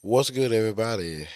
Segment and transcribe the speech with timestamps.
[0.00, 1.26] What's good, everybody?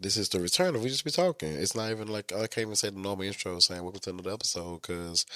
[0.00, 1.52] This is the return of We Just Be Talking.
[1.52, 4.32] It's not even like I can't even say the normal intro saying welcome to another
[4.32, 5.26] episode because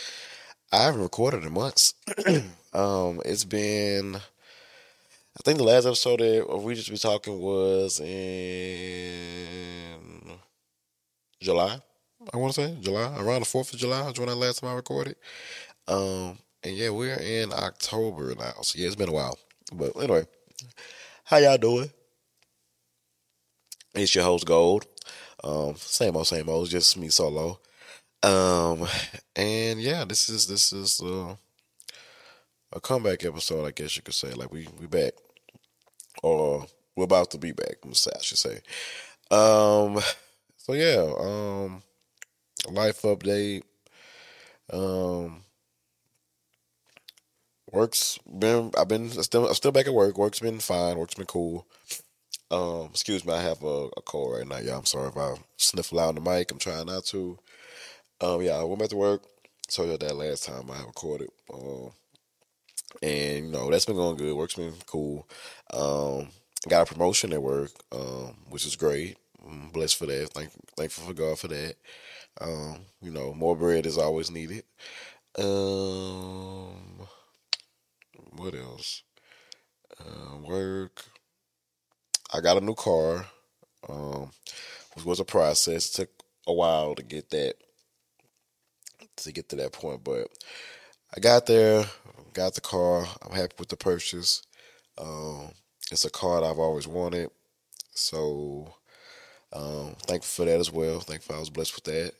[0.72, 1.92] I haven't recorded in months.
[2.72, 4.20] um, it's been, I
[5.44, 8.08] think the last episode of We Just Be Talking was in
[11.42, 11.78] July.
[12.32, 14.06] I want to say July, around the Fourth of July.
[14.06, 15.16] Was when the last time I recorded.
[15.86, 19.38] Um, and yeah, we're in October now, so yeah, it's been a while.
[19.74, 20.24] But anyway,
[21.24, 21.90] how y'all doing?
[23.94, 24.86] It's your host Gold.
[25.42, 27.60] Um, same old, same old, just me solo.
[28.22, 28.86] Um,
[29.34, 31.34] and yeah, this is this is uh,
[32.72, 34.32] a comeback episode, I guess you could say.
[34.32, 35.14] Like we we back,
[36.22, 37.76] or we're about to be back.
[37.84, 38.60] I should say.
[39.30, 40.00] Um,
[40.56, 41.82] so yeah, um,
[42.70, 43.62] life update.
[44.72, 45.42] Um,
[47.72, 50.18] work's been I've been still I'm still back at work.
[50.18, 50.98] Work's been fine.
[50.98, 51.66] Work's been cool.
[52.50, 54.78] Um, excuse me, I have a, a cold right now, y'all.
[54.78, 56.50] I'm sorry if I sniff loud on the mic.
[56.50, 57.38] I'm trying not to.
[58.20, 59.22] Um, yeah, I went back to work.
[59.68, 61.30] Told you that last time I recorded.
[61.52, 61.92] Um,
[63.02, 64.34] and you know that's been going good.
[64.36, 65.28] Work's been cool.
[65.72, 66.28] Um,
[66.68, 69.16] got a promotion at work, um, which is great.
[69.46, 70.30] I'm blessed for that.
[70.34, 71.76] Thank, thankful for God for that.
[72.40, 74.64] Um, you know, more bread is always needed.
[75.38, 77.06] Um,
[78.36, 79.02] what else?
[79.98, 81.04] Uh, work.
[82.32, 83.26] I got a new car.
[83.88, 84.30] Um,
[84.94, 85.88] which was a process.
[85.88, 86.10] It took
[86.46, 87.54] a while to get that
[89.16, 90.28] to get to that point, but
[91.14, 91.84] I got there,
[92.32, 93.06] got the car.
[93.22, 94.42] I'm happy with the purchase.
[94.98, 95.52] Um,
[95.90, 97.30] it's a car that I've always wanted,
[97.92, 98.74] so
[99.52, 101.00] um, thankful for that as well.
[101.00, 102.12] Thankful I was blessed with that.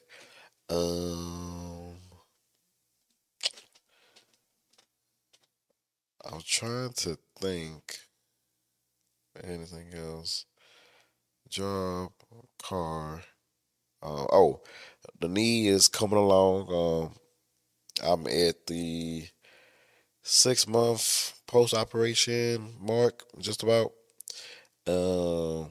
[0.75, 1.97] Um,
[6.25, 7.99] I'm trying to think
[9.43, 10.47] anything else.
[11.49, 12.13] Job,
[12.63, 13.23] car.
[14.03, 14.61] Uh, oh,
[15.21, 16.73] the knee is coming along.
[16.73, 17.17] Um,
[18.03, 19.27] I'm at the
[20.23, 23.93] six month post operation mark, just about.
[24.87, 25.71] Um,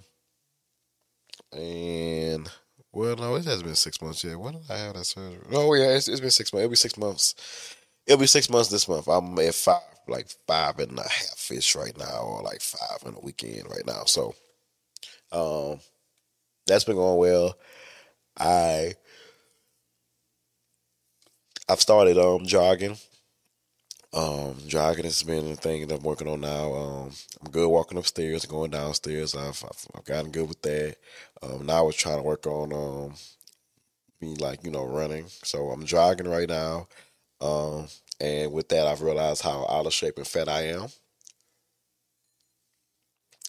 [1.52, 2.50] and
[2.91, 4.40] well, no, it hasn't been six months yet.
[4.40, 5.46] When did I have that surgery?
[5.52, 6.64] Oh yeah, it's, it's been six months.
[6.64, 7.76] It'll be six months.
[8.06, 9.08] It'll be six months this month.
[9.08, 13.16] I'm at five, like five and a half ish right now, or like five in
[13.16, 14.03] a weekend right now.
[14.06, 14.36] So,
[15.31, 15.80] um,
[16.68, 17.58] that's been going well.
[18.40, 18.94] I
[21.70, 22.97] I've started um jogging.
[24.12, 26.74] Um, jogging has been a thing that I'm working on now.
[26.74, 27.12] Um,
[27.44, 29.36] I'm good walking upstairs, going downstairs.
[29.36, 30.96] I've I've, I've gotten good with that.
[31.44, 33.14] Um, now I was trying to work on um,
[34.22, 35.26] me like you know running.
[35.44, 36.88] So I'm jogging right now.
[37.41, 37.88] Um,
[38.19, 40.88] and with that, I've realized how out of shape and fat I am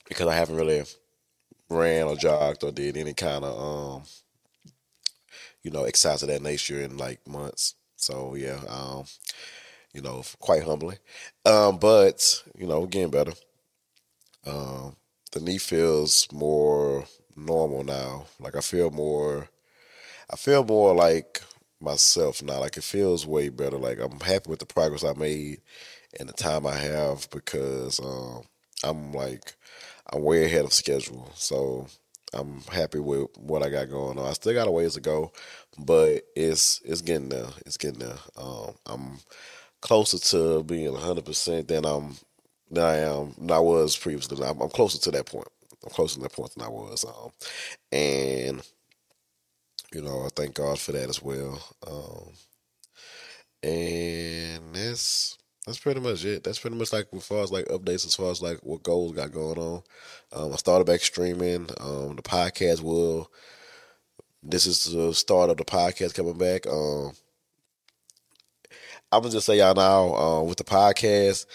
[0.09, 0.85] because I haven't really
[1.71, 3.59] ran or jogged or did any kind of
[3.99, 4.03] um,
[5.63, 7.75] you know exercise of that nature in like months.
[7.97, 9.05] So yeah, um,
[9.95, 10.99] you know, quite humbling.
[11.45, 13.33] Um, but you know, getting better.
[14.47, 14.97] Um,
[15.33, 17.05] the knee feels more
[17.37, 18.27] normal now.
[18.39, 19.49] Like I feel more.
[20.31, 21.43] I feel more like
[21.81, 22.61] myself now.
[22.61, 23.79] Like it feels way better.
[23.79, 25.61] Like I'm happy with the progress I made
[26.19, 28.43] and the time I have because um,
[28.85, 29.55] I'm like
[30.13, 31.31] I'm way ahead of schedule.
[31.35, 31.87] So
[32.33, 34.27] I'm happy with what I got going on.
[34.27, 35.33] I still got a ways to go,
[35.79, 37.49] but it's it's getting there.
[37.67, 38.19] It's getting there.
[38.37, 39.19] Um, I'm
[39.81, 42.17] closer to being 100 percent than I'm
[42.71, 44.45] than I am than I was previously.
[44.45, 45.49] I'm, I'm, closer to that point.
[45.85, 47.05] I'm closer to that point than I was.
[47.05, 47.31] Um,
[47.93, 48.63] and
[49.95, 51.61] you know, I thank God for that as well.
[51.87, 52.33] Um,
[53.63, 55.37] and that's
[55.67, 56.43] that's pretty much it.
[56.45, 59.13] That's pretty much like as far as like updates, as far as like what goals
[59.13, 59.83] got going on.
[60.33, 61.69] Um, I started back streaming.
[61.81, 63.31] Um, the podcast will.
[64.43, 66.67] This is the start of the podcast coming back.
[66.67, 67.13] Um,
[69.13, 71.47] I'm gonna just say y'all now uh, with the podcast,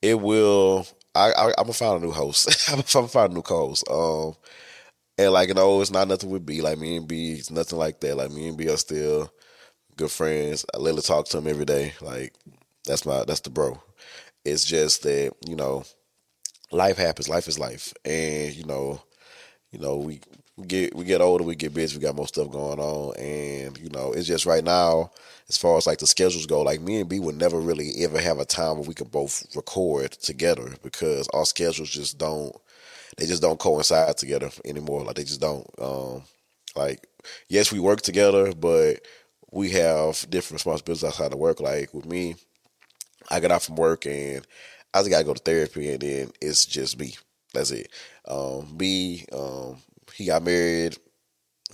[0.00, 0.86] it will.
[1.14, 2.68] I, I am gonna find a new host.
[2.70, 3.84] I'm gonna find a new co-host.
[3.90, 4.34] Um,
[5.20, 6.62] and like you know, it's not nothing with B.
[6.62, 8.16] Like me and B, it's nothing like that.
[8.16, 9.32] Like me and B are still
[9.96, 10.64] good friends.
[10.74, 11.94] I literally talk to him every day.
[12.00, 12.34] Like
[12.86, 13.80] that's my that's the bro.
[14.44, 15.84] It's just that you know,
[16.72, 17.28] life happens.
[17.28, 19.02] Life is life, and you know,
[19.72, 20.20] you know we
[20.66, 23.90] get we get older, we get busy, we got more stuff going on, and you
[23.90, 25.10] know, it's just right now.
[25.48, 28.20] As far as like the schedules go, like me and B would never really ever
[28.20, 32.54] have a time where we could both record together because our schedules just don't
[33.16, 35.04] they just don't coincide together anymore.
[35.04, 35.66] Like they just don't.
[35.80, 36.22] Um,
[36.76, 37.06] like
[37.48, 39.00] yes, we work together, but
[39.52, 41.60] we have different responsibilities outside of work.
[41.60, 42.36] Like with me,
[43.30, 44.46] I get out from work and
[44.94, 47.14] I just gotta go to therapy, and then it's just me.
[47.54, 47.90] That's it.
[48.26, 49.78] Um, B, um,
[50.14, 50.96] he got married.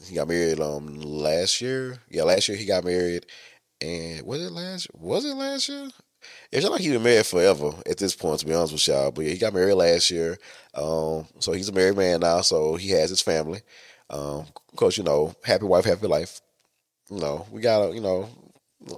[0.06, 1.98] He got married um last year.
[2.10, 3.26] Yeah, last year he got married.
[3.80, 4.88] And was it last?
[4.94, 5.90] Was it last year?
[6.52, 9.10] It's not like he's been married forever at this point, to be honest with y'all.
[9.10, 10.38] But yeah, he got married last year.
[10.74, 12.40] Um, so he's a married man now.
[12.40, 13.60] So he has his family.
[14.10, 16.40] Um, of course, you know, happy wife, happy life.
[17.10, 18.28] You know, we gotta, you know,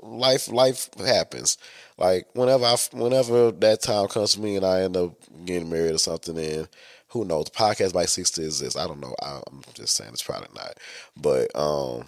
[0.02, 1.58] life, life happens.
[1.96, 5.14] Like whenever I, whenever that time comes to me and I end up
[5.44, 6.68] getting married or something, and
[7.08, 8.76] who knows, the podcast by six to exist.
[8.78, 9.14] I don't know.
[9.22, 10.78] I'm just saying it's probably not,
[11.16, 12.04] but um,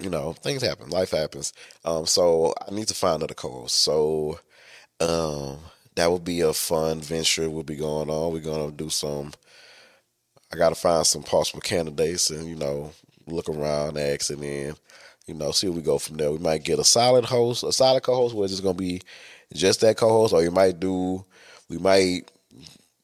[0.00, 0.90] you know, things happen.
[0.90, 1.52] Life happens.
[1.84, 3.76] Um, so I need to find another co-host.
[3.82, 4.40] So
[5.00, 5.58] um,
[5.96, 7.50] that would be a fun venture.
[7.50, 8.32] We'll be going on.
[8.32, 9.32] We're gonna do some.
[10.52, 12.92] I gotta find some possible candidates and you know
[13.26, 14.74] look around, ask, and then
[15.26, 16.30] you know see where we go from there.
[16.30, 19.02] We might get a solid host, a solid co-host, where it's just gonna be
[19.54, 21.24] just that co-host, or you might do.
[21.68, 22.30] We might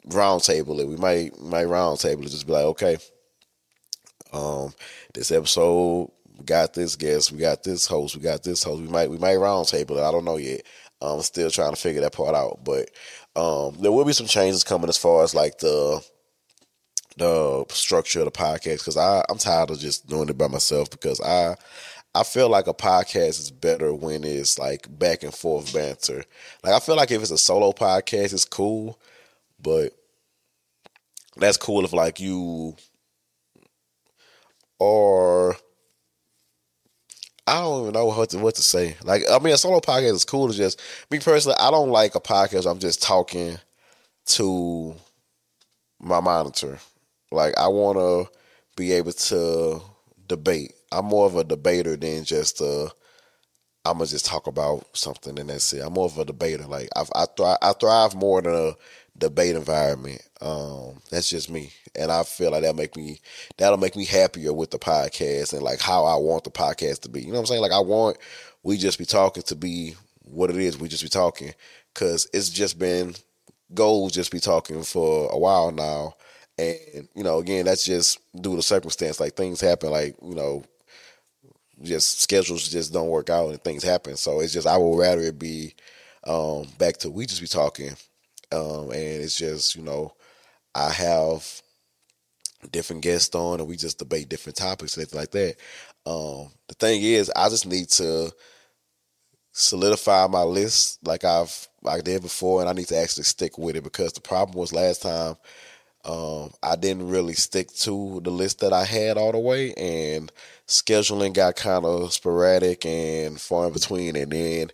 [0.09, 0.89] roundtable it.
[0.89, 2.31] We might might roundtable it.
[2.31, 2.99] Just be like, okay,
[4.33, 4.73] um,
[5.15, 6.11] this episode
[6.43, 8.83] we got this guest, we got this host, we got this host.
[8.83, 10.03] We might we might roundtable it.
[10.03, 10.63] I don't know yet.
[11.01, 12.65] I'm still trying to figure that part out.
[12.65, 12.91] But
[13.37, 16.05] um, there will be some changes coming as far as like the
[17.17, 20.91] the structure of the podcast because I I'm tired of just doing it by myself
[20.91, 21.55] because I
[22.13, 26.25] I feel like a podcast is better when it's like back and forth banter.
[26.65, 28.99] Like I feel like if it's a solo podcast, it's cool,
[29.61, 29.93] but
[31.37, 32.75] that's cool if like you
[34.81, 35.57] or
[37.47, 38.97] I don't even know what to what to say.
[39.03, 40.81] Like, I mean, a solo podcast is cool to just
[41.11, 41.57] me personally.
[41.59, 42.71] I don't like a podcast.
[42.71, 43.59] I'm just talking
[44.27, 44.95] to
[46.01, 46.79] my monitor.
[47.31, 48.33] Like, I want to
[48.77, 49.81] be able to
[50.29, 50.75] debate.
[50.93, 52.91] I'm more of a debater than just a.
[53.85, 55.83] I'm gonna just talk about something and that's it.
[55.85, 56.65] I'm more of a debater.
[56.67, 58.77] Like I, I thrive, I thrive more than a
[59.17, 60.23] debate environment.
[60.41, 63.21] Um, that's just me, and I feel like that make me
[63.59, 67.09] that'll make me happier with the podcast and like how I want the podcast to
[67.09, 67.21] be.
[67.21, 67.63] You know what I'm saying?
[67.63, 68.19] Like I want
[68.63, 69.95] we just be talking to be
[70.25, 70.79] what it is.
[70.79, 71.53] We just be talking
[71.95, 73.15] because it's just been
[73.75, 76.15] goals just be talking for a while now,
[76.59, 79.21] and you know again that's just due to circumstance.
[79.21, 79.91] Like things happen.
[79.91, 80.65] Like you know
[81.83, 84.17] just schedules just don't work out and things happen.
[84.17, 85.75] So it's just I would rather it be
[86.25, 87.97] um, back to we just be talking
[88.53, 90.15] um, and it's just, you know,
[90.75, 91.63] I have
[92.71, 95.57] different guests on and we just debate different topics and things like that.
[96.07, 98.33] Um, the thing is, I just need to
[99.53, 103.77] solidify my list like I've I did before, and I need to actually stick with
[103.77, 105.37] it because the problem was last time
[106.05, 110.33] um, I didn't really stick to the list that I had all the way, and
[110.67, 114.71] scheduling got kind of sporadic and far in between, and then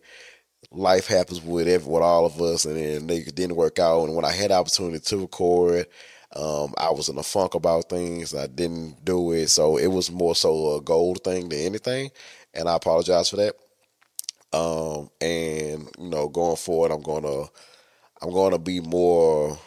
[0.70, 4.04] life happens with every, with all of us, and then it didn't work out.
[4.04, 5.86] And when I had opportunity to record,
[6.36, 8.34] um, I was in a funk about things.
[8.34, 12.10] I didn't do it, so it was more so a goal thing than anything,
[12.54, 13.54] and I apologize for that.
[14.52, 17.46] Um, and you know, going forward, I'm gonna
[18.22, 19.58] I'm gonna be more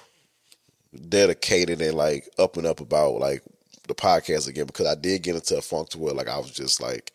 [1.09, 3.43] dedicated and like up and up about like
[3.87, 6.51] the podcast again because I did get into a funk to where like I was
[6.51, 7.11] just like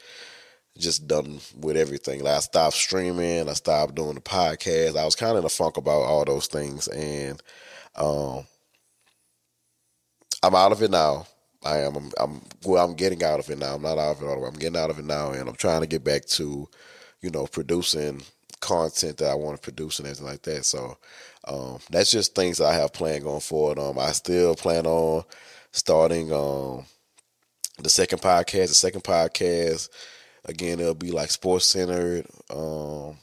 [0.78, 2.22] just done with everything.
[2.22, 4.96] Like I stopped streaming, I stopped doing the podcast.
[4.96, 7.42] I was kind of in a funk about all those things, and
[7.96, 8.46] um,
[10.42, 11.26] I'm out of it now.
[11.64, 11.96] I am.
[11.96, 12.42] I'm, I'm.
[12.64, 13.74] Well, I'm getting out of it now.
[13.74, 14.44] I'm not out of it all.
[14.44, 16.68] I'm getting out of it now, and I'm trying to get back to,
[17.22, 18.22] you know, producing
[18.60, 20.64] content that I want to produce and everything like that.
[20.64, 20.96] So
[21.46, 23.78] um, that's just things I have planned going forward.
[23.78, 25.24] Um, I still plan on
[25.72, 26.84] starting um
[27.78, 28.68] the second podcast.
[28.68, 29.88] The second podcast
[30.46, 32.26] Again, it'll be like sports centered.
[32.50, 33.18] Um,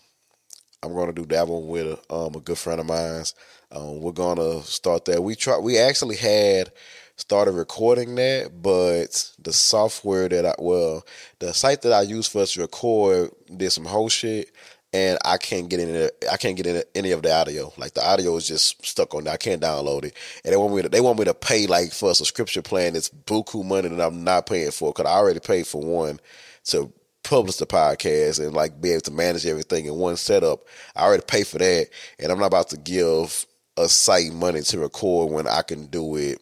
[0.84, 3.34] I'm gonna do that one with a, um, a good friend of mine's.
[3.72, 5.24] Um, we're gonna start that.
[5.24, 5.58] We try.
[5.58, 6.72] We actually had
[7.16, 11.06] started recording that, but the software that I well,
[11.40, 14.52] the site that I use for us to record did some whole shit,
[14.92, 16.10] and I can't get any.
[16.30, 17.72] I can't get any, any of the audio.
[17.78, 19.34] Like the audio is just stuck on there.
[19.34, 20.90] I can't download it, and they want me to.
[20.90, 22.98] They want me to pay like for a subscription plan.
[22.98, 26.20] It's buku money that I'm not paying for because I already paid for one
[26.66, 26.92] to
[27.24, 30.66] publish the podcast and like be able to manage everything in one setup.
[30.96, 31.88] I already pay for that,
[32.20, 33.46] and I'm not about to give
[33.78, 36.42] a site money to record when I can do it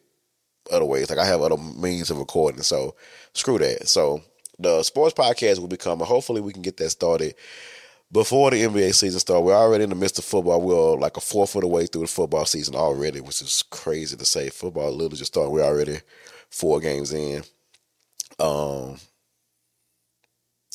[0.72, 1.10] other ways.
[1.10, 2.96] Like I have other means of recording, so
[3.34, 3.88] screw that.
[3.88, 4.22] So
[4.60, 6.00] the sports podcast will become.
[6.00, 7.36] Hopefully, we can get that started
[8.12, 9.44] before the NBA season starts.
[9.44, 10.62] We're already in the midst of football.
[10.62, 14.18] We're like a fourth of the way through the football season already, which is crazy
[14.18, 14.50] to say.
[14.50, 15.52] Football literally just started.
[15.52, 16.00] We're already
[16.50, 17.44] four games in.
[18.40, 18.98] Um,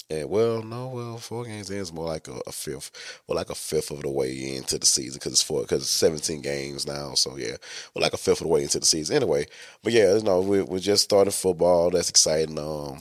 [0.08, 3.50] And well, no, well, four games in is more like a, a fifth, well, like
[3.50, 6.86] a fifth of the way into the season because it's four, because it's seventeen games
[6.86, 7.14] now.
[7.14, 7.56] So yeah,
[7.92, 9.16] well, like a fifth of the way into the season.
[9.16, 9.46] Anyway,
[9.82, 11.90] but yeah, you know, we we just started football.
[11.90, 12.56] That's exciting.
[12.56, 13.00] Um,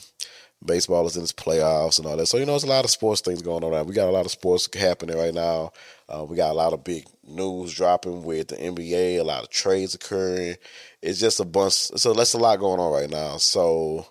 [0.65, 2.25] baseball is in its playoffs and all that.
[2.25, 3.71] So you know, there's a lot of sports things going on.
[3.71, 3.83] Now.
[3.83, 5.73] We got a lot of sports happening right now.
[6.09, 9.19] Uh, we got a lot of big news dropping with the NBA.
[9.19, 10.55] A lot of trades occurring.
[11.03, 11.73] It's just a bunch.
[11.73, 13.37] So that's a lot going on right now.
[13.37, 14.07] So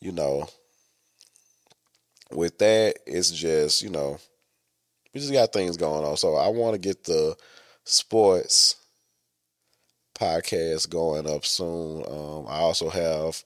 [0.00, 0.48] you know
[2.32, 4.18] with that, it's just, you know,
[5.12, 6.16] we just got things going on.
[6.16, 7.36] So I want to get the
[7.84, 8.76] sports
[10.14, 12.04] podcast going up soon.
[12.06, 13.42] Um, I also have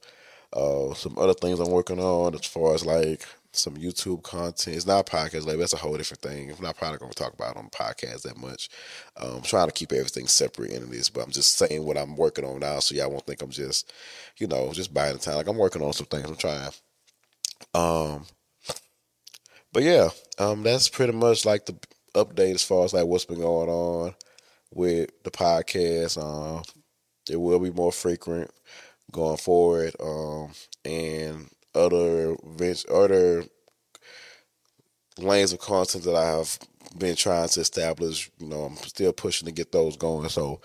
[0.53, 4.77] uh, some other things I'm working on as far as like some YouTube content.
[4.77, 5.61] It's not podcast label.
[5.61, 6.51] That's a whole different thing.
[6.51, 8.69] I'm not probably going to talk about on podcast that much.
[9.17, 12.17] Um, I'm trying to keep everything separate in this, but I'm just saying what I'm
[12.17, 13.93] working on now, so y'all won't think I'm just,
[14.39, 15.37] you know, just buying the time.
[15.37, 16.29] Like I'm working on some things.
[16.29, 16.71] I'm trying.
[17.73, 18.27] Um,
[19.75, 21.75] but yeah, um, that's pretty much like the
[22.15, 24.15] update as far as like what's been going on
[24.73, 26.17] with the podcast.
[26.17, 26.63] Um,
[27.29, 28.51] it will be more frequent
[29.11, 30.53] going forward, um,
[30.85, 32.37] and other
[32.89, 33.45] other
[35.19, 36.57] lanes of content that I have
[36.97, 38.31] been trying to establish.
[38.39, 40.29] You know, I'm still pushing to get those going.
[40.29, 40.61] So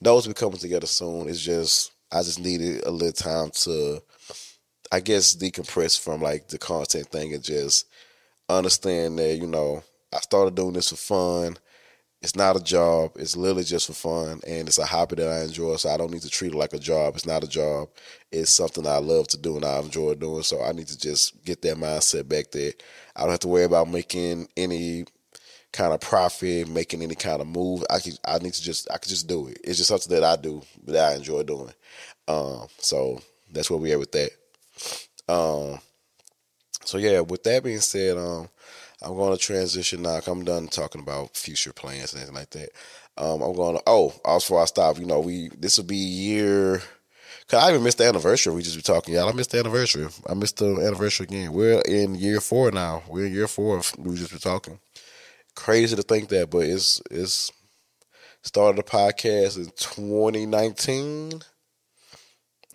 [0.00, 1.28] those will be coming together soon.
[1.28, 4.02] It's just I just needed a little time to,
[4.92, 7.86] I guess, decompress from like the content thing and just
[8.58, 9.82] understand that, you know,
[10.12, 11.56] I started doing this for fun.
[12.22, 13.12] It's not a job.
[13.16, 14.40] It's literally just for fun.
[14.46, 15.76] And it's a hobby that I enjoy.
[15.76, 17.16] So I don't need to treat it like a job.
[17.16, 17.88] It's not a job.
[18.30, 20.42] It's something I love to do and I enjoy doing.
[20.44, 22.72] So I need to just get that mindset back there.
[23.16, 25.04] I don't have to worry about making any
[25.72, 27.84] kind of profit, making any kind of move.
[27.90, 29.58] I can, I need to just I can just do it.
[29.64, 31.72] It's just something that I do that I enjoy doing.
[32.28, 34.30] Um, so that's where we are with that.
[35.28, 35.80] Um,
[36.84, 38.48] so yeah, with that being said, um,
[39.02, 40.20] I'm going to transition now.
[40.26, 42.70] I'm done talking about future plans and anything like that.
[43.16, 43.82] Um, I'm going to.
[43.86, 46.82] Oh, also I stop, you know, we this will be year.
[47.48, 48.54] Cause I even missed the anniversary.
[48.54, 49.28] We just be talking, y'all.
[49.28, 50.06] I missed the anniversary.
[50.28, 51.52] I missed the anniversary again.
[51.52, 53.02] We're in year four now.
[53.08, 53.82] We're in year four.
[53.98, 54.78] we just be talking.
[55.54, 57.52] Crazy to think that, but it's it's
[58.42, 61.42] started the podcast in 2019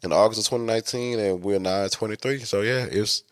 [0.04, 2.40] in August of 2019, and we're now at 23.
[2.40, 3.24] So yeah, it's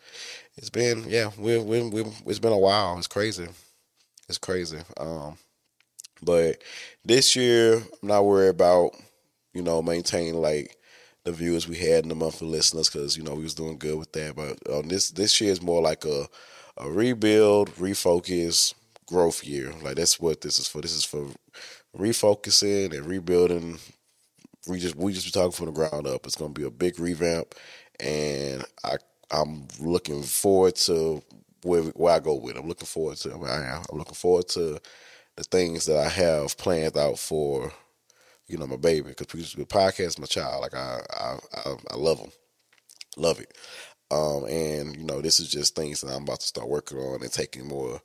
[0.56, 2.96] it's been yeah, we we we it's been a while.
[2.98, 3.48] It's crazy.
[4.28, 4.78] It's crazy.
[4.98, 5.38] Um,
[6.22, 6.62] but
[7.04, 8.92] this year, I'm not worried about
[9.54, 10.76] you know maintaining like
[11.24, 13.98] the viewers we had in the monthly listeners because you know we was doing good
[13.98, 14.36] with that.
[14.36, 16.26] But um, this this year is more like a
[16.78, 18.74] a rebuild, refocus,
[19.06, 19.72] growth year.
[19.82, 20.80] Like that's what this is for.
[20.80, 21.28] This is for
[21.96, 23.78] refocusing and rebuilding.
[24.68, 26.26] We just we just be talking from the ground up.
[26.26, 27.54] It's gonna be a big revamp,
[28.00, 28.96] and I
[29.30, 31.22] I'm looking forward to
[31.62, 32.56] where where I go with.
[32.56, 33.32] I'm looking forward to.
[33.34, 34.80] I I'm looking forward to
[35.36, 37.72] the things that I have planned out for,
[38.48, 39.14] you know, my baby.
[39.16, 42.30] Because the podcast, my child, like I, I, I, I love them,
[43.16, 43.56] love it.
[44.10, 47.22] Um, and you know, this is just things that I'm about to start working on
[47.22, 48.00] and taking more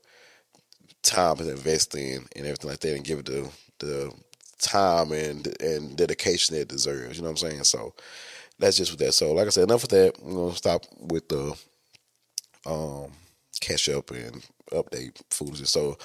[1.04, 3.50] time and investing and everything like that, and give it the
[3.80, 4.12] the
[4.60, 7.18] time and and dedication it deserves.
[7.18, 7.63] You know what I'm saying?
[7.63, 7.94] So
[8.62, 9.13] that's just with that.
[9.13, 10.13] So, like I said, enough with that.
[10.24, 11.56] I'm gonna stop with the
[12.65, 13.12] um,
[13.60, 15.72] catch up and update foolishness.
[15.72, 15.98] So,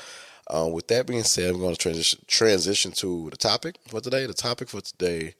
[0.50, 4.26] um, with that being said, I'm going to transition transition to the topic for today.
[4.26, 5.34] The topic for today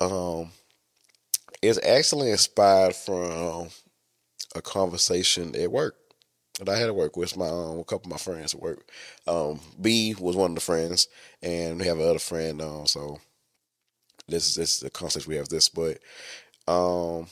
[0.00, 0.50] um,
[1.62, 3.68] is actually inspired from
[4.54, 5.96] a conversation at work
[6.58, 8.88] that I had at work with my um, a couple of my friends at work.
[9.26, 11.08] Um, B was one of the friends,
[11.42, 12.62] and we have another friend.
[12.62, 13.18] Um, so
[14.28, 15.98] this is this is the concept we have this, but
[16.68, 17.26] um,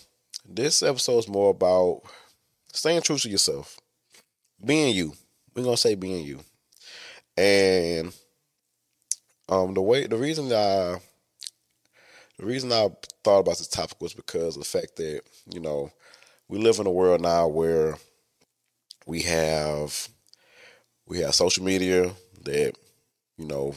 [0.49, 2.03] this episode is more about
[2.73, 3.79] staying true to yourself,
[4.65, 5.15] being you.
[5.55, 6.41] We're gonna say being you,
[7.37, 8.13] and
[9.49, 10.99] um, the way the reason I
[12.39, 12.89] the reason I
[13.23, 15.23] thought about this topic was because of the fact that
[15.53, 15.91] you know
[16.49, 17.97] we live in a world now where
[19.07, 20.09] we have
[21.07, 22.13] we have social media
[22.45, 22.75] that
[23.37, 23.75] you know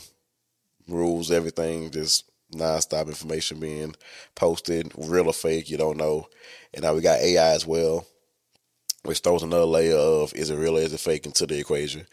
[0.88, 3.96] rules everything just nonstop information being
[4.36, 6.28] posted, real or fake, you don't know.
[6.74, 8.06] And now we got AI as well,
[9.04, 12.06] which throws another layer of is it real or is it fake into the equation.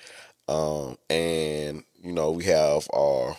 [0.48, 3.36] Um, and you know, we have our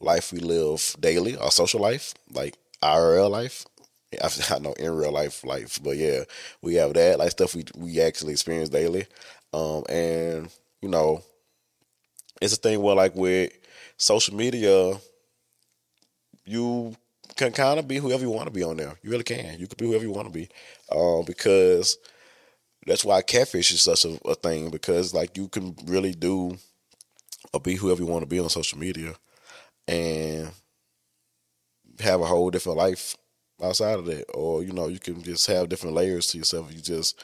[0.00, 3.66] life we live daily, our social life, like IRL life.
[4.50, 6.24] I know in real life life, but yeah,
[6.62, 9.06] we have that like stuff we we actually experience daily.
[9.52, 10.50] Um, and
[10.82, 11.22] you know,
[12.40, 13.52] it's a thing where like with
[13.96, 14.98] social media,
[16.48, 16.96] you
[17.36, 18.94] can kind of be whoever you want to be on there.
[19.02, 19.58] You really can.
[19.58, 20.48] You can be whoever you want to be,
[20.90, 21.98] uh, because
[22.86, 26.56] that's why catfish is such a, a thing because like you can really do
[27.52, 29.14] or be whoever you want to be on social media
[29.88, 30.50] and
[32.00, 33.16] have a whole different life
[33.62, 34.24] outside of that.
[34.34, 36.72] Or, you know, you can just have different layers to yourself.
[36.72, 37.22] You just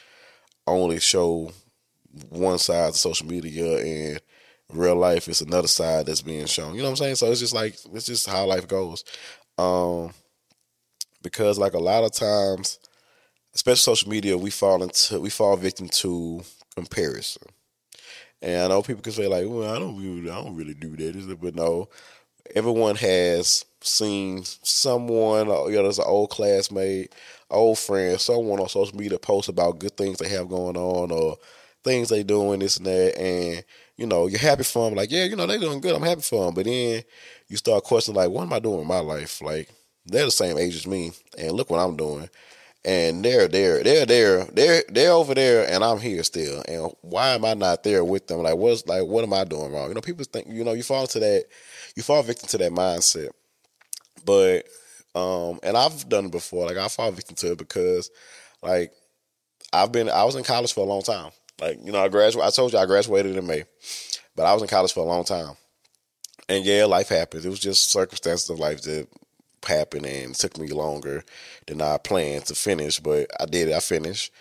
[0.67, 1.51] only show
[2.29, 4.21] one side of social media and
[4.73, 6.73] real life is another side that's being shown.
[6.75, 7.15] You know what I'm saying?
[7.15, 9.03] So it's just like it's just how life goes.
[9.57, 10.11] Um
[11.21, 12.79] because like a lot of times,
[13.55, 16.43] especially social media, we fall into we fall victim to
[16.75, 17.43] comparison.
[18.41, 20.95] And I know people can say like, "Well, I don't really, I don't really do
[20.97, 21.89] that," but no,
[22.55, 27.13] everyone has seen someone, you know, there's an old classmate,
[27.51, 31.37] old friend, someone on social media post about good things they have going on or
[31.83, 33.63] things they doing, this and that, and
[33.97, 34.95] you know, you're happy for them.
[34.95, 35.95] Like, yeah, you know, they're doing good.
[35.95, 36.53] I'm happy for them.
[36.53, 37.03] But then
[37.47, 39.41] you start questioning, like, what am I doing in my life?
[39.41, 39.69] Like,
[40.05, 42.29] they're the same age as me, and look what I'm doing.
[42.83, 46.63] And they're there, they're there, they're they're over there, and I'm here still.
[46.67, 48.43] And why am I not there with them?
[48.43, 49.87] Like, what's like, what am I doing wrong?
[49.87, 51.45] You know, people think, you know, you fall into that,
[51.95, 53.31] you fall victim to that mindset.
[54.23, 54.67] But,
[55.15, 56.67] um, and I've done it before.
[56.67, 58.11] Like, I fall victim to it because,
[58.61, 58.91] like,
[59.73, 61.31] I've been, I was in college for a long time.
[61.59, 63.63] Like, you know, I graduated, I told you I graduated in May,
[64.35, 65.55] but I was in college for a long time.
[66.49, 67.45] And yeah, life happens.
[67.45, 69.07] It was just circumstances of life that
[69.65, 71.23] happened and took me longer
[71.67, 73.73] than I planned to finish, but I did it.
[73.73, 74.31] I finished.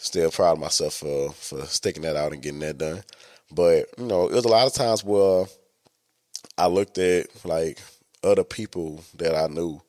[0.00, 3.02] Still proud of myself for for sticking that out and getting that done.
[3.50, 5.46] But you know, it was a lot of times where
[6.56, 7.80] I looked at like
[8.22, 9.80] other people that I knew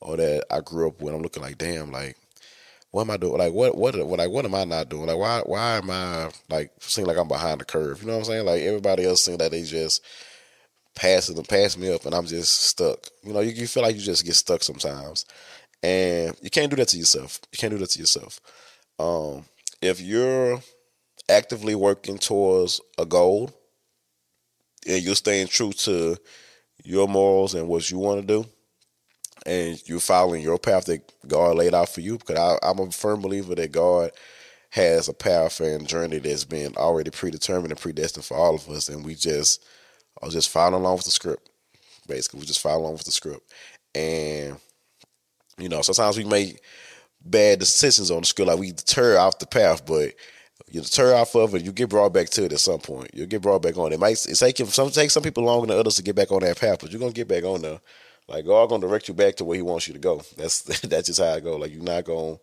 [0.00, 1.14] or that I grew up with.
[1.14, 2.16] I'm looking like, damn, like
[2.96, 3.36] what am I doing?
[3.36, 5.06] Like what what like what am I not doing?
[5.06, 8.00] Like why why am I like seem like I'm behind the curve?
[8.00, 8.46] You know what I'm saying?
[8.46, 10.02] Like everybody else seeing that they just
[10.94, 13.06] passes and pass me up, and I'm just stuck.
[13.22, 15.26] You know, you, you feel like you just get stuck sometimes,
[15.82, 17.38] and you can't do that to yourself.
[17.52, 18.40] You can't do that to yourself.
[18.98, 19.44] Um,
[19.82, 20.62] if you're
[21.28, 23.50] actively working towards a goal
[24.88, 26.16] and you're staying true to
[26.82, 28.48] your morals and what you want to do,
[29.46, 32.90] and you're following your path that God laid out for you, because I, I'm a
[32.90, 34.10] firm believer that God
[34.70, 38.88] has a path and journey that's been already predetermined and predestined for all of us,
[38.88, 39.64] and we just
[40.20, 41.48] are just following along with the script.
[42.08, 43.52] Basically, we just follow along with the script,
[43.94, 44.56] and
[45.58, 46.60] you know, sometimes we make
[47.24, 50.12] bad decisions on the script, like we deter off the path, but
[50.70, 53.10] you deter off of it, you get brought back to it at some point.
[53.14, 53.92] You'll get brought back on.
[53.92, 56.40] It might it take some take some people longer than others to get back on
[56.40, 57.80] that path, but you're gonna get back on there.
[58.28, 60.22] Like God gonna direct you back to where He wants you to go.
[60.36, 61.56] That's that's just how I go.
[61.56, 62.38] Like you're not going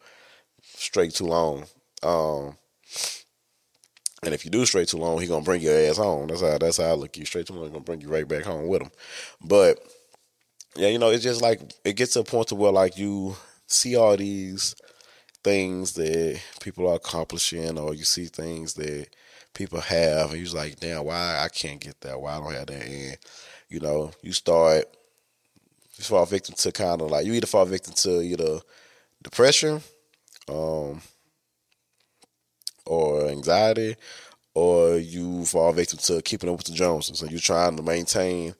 [0.61, 1.65] straight too long.
[2.01, 2.57] Um,
[4.23, 6.27] and if you do straight too long, he gonna bring your ass home.
[6.27, 7.17] That's how that's how I look.
[7.17, 8.91] You straight too long, gonna bring you right back home with him.
[9.41, 9.79] But
[10.75, 13.35] yeah, you know, it's just like it gets to a point to where like you
[13.67, 14.75] see all these
[15.43, 19.07] things that people are accomplishing, or you see things that
[19.53, 22.19] people have, and you're like, damn, why I can't get that?
[22.19, 22.85] Why I don't have that?
[22.85, 23.17] And
[23.69, 24.85] you know, you start
[25.97, 28.59] you fall victim to kind of like you either fall victim to either
[29.21, 29.81] depression,
[30.49, 31.01] um,
[32.85, 33.95] or anxiety,
[34.53, 38.53] or you fall victim to keeping up with the Joneses, and you're trying to maintain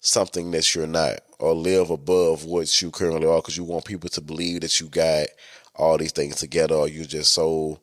[0.00, 4.08] something that you're not, or live above what you currently are, because you want people
[4.10, 5.26] to believe that you got
[5.74, 7.78] all these things together, or you're just so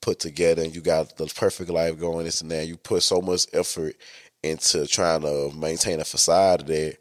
[0.00, 2.66] put together and you got the perfect life going, this and that.
[2.66, 3.96] You put so much effort
[4.42, 6.98] into trying to maintain a facade that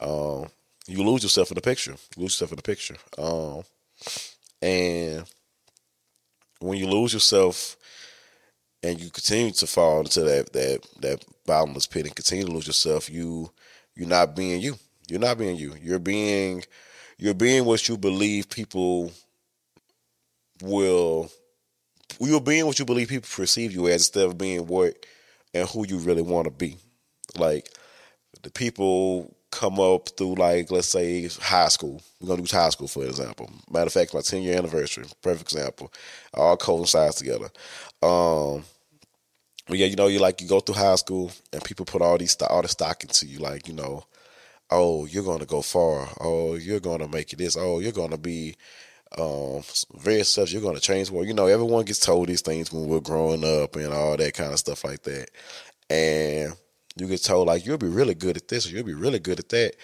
[0.00, 0.46] um,
[0.86, 1.92] you lose yourself in the picture.
[2.16, 2.96] You lose yourself in the picture.
[3.18, 3.62] Um,
[4.60, 5.24] and
[6.60, 7.76] when you lose yourself
[8.82, 12.66] and you continue to fall into that that that bottomless pit and continue to lose
[12.66, 13.50] yourself, you
[13.94, 14.76] you're not being you.
[15.08, 15.74] You're not being you.
[15.80, 16.64] You're being
[17.18, 19.12] you're being what you believe people
[20.62, 21.30] will
[22.20, 25.06] you're being what you believe people perceive you as instead of being what
[25.52, 26.76] and who you really want to be.
[27.36, 27.68] Like
[28.42, 32.02] the people come up through like let's say high school.
[32.20, 33.48] We're gonna use high school for example.
[33.70, 35.92] Matter of fact, my ten year anniversary, perfect example.
[36.34, 37.48] All coincides together.
[38.02, 38.64] Um,
[39.68, 42.18] but yeah, you know, you like you go through high school and people put all
[42.18, 44.04] these all the stock into you, like you know,
[44.70, 48.56] oh you're gonna go far, oh you're gonna make it this, oh you're gonna be
[49.16, 49.62] um,
[49.96, 50.52] various stuff.
[50.52, 51.10] You're gonna change.
[51.10, 54.34] Well, you know, everyone gets told these things when we're growing up and all that
[54.34, 55.30] kind of stuff like that,
[55.88, 56.54] and
[56.96, 59.38] you get told like you'll be really good at this or you'll be really good
[59.38, 59.74] at that.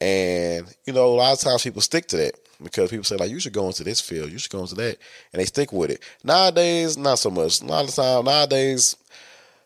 [0.00, 3.30] And, you know, a lot of times people stick to that because people say like
[3.30, 4.98] you should go into this field, you should go into that,
[5.32, 6.02] and they stick with it.
[6.24, 7.60] Nowadays, not so much.
[7.62, 8.96] A lot of time nowadays